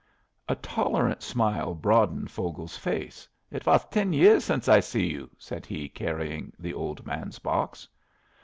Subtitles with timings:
[0.49, 3.27] A tolerant smile broadened Vogel's face.
[3.51, 7.87] "It was ten years since I see you," said he, carrying the old man's box.